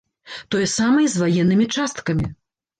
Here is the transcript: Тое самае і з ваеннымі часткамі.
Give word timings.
Тое 0.55 0.65
самае 0.77 1.05
і 1.09 1.13
з 1.17 1.21
ваеннымі 1.25 1.71
часткамі. 1.75 2.25